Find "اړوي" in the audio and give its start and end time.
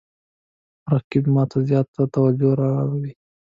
2.81-3.13